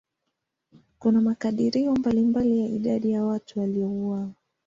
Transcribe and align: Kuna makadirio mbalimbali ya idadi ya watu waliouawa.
Kuna 0.99 1.21
makadirio 1.21 1.95
mbalimbali 1.95 2.59
ya 2.59 2.65
idadi 2.67 3.11
ya 3.11 3.23
watu 3.23 3.59
waliouawa. 3.59 4.29